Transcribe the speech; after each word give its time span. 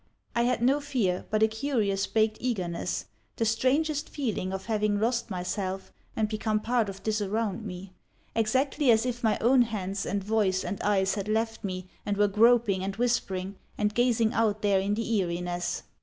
I 0.35 0.45
had 0.45 0.63
no 0.63 0.79
fear, 0.79 1.27
but 1.29 1.43
a 1.43 1.47
curious 1.47 2.07
baked 2.07 2.39
eagerness, 2.41 3.05
the 3.35 3.45
strangest 3.45 4.09
feeling 4.09 4.51
of 4.51 4.65
having 4.65 4.99
lost 4.99 5.29
myself 5.29 5.93
and 6.15 6.27
become 6.27 6.59
part 6.59 6.89
of 6.89 7.03
this 7.03 7.21
around 7.21 7.63
me; 7.63 7.93
exactly 8.35 8.89
as 8.89 9.05
if 9.05 9.23
my 9.23 9.37
own 9.37 9.61
hands 9.61 10.07
and 10.07 10.23
voice 10.23 10.65
and 10.65 10.81
eyes 10.81 11.13
had 11.13 11.27
left 11.27 11.63
me 11.63 11.87
and 12.03 12.17
were 12.17 12.27
groping, 12.27 12.83
and 12.83 12.95
whispering, 12.95 13.57
and 13.77 13.93
gazing 13.93 14.33
out 14.33 14.63
there 14.63 14.79
in 14.79 14.95
the 14.95 15.07
eeriness. 15.17 15.83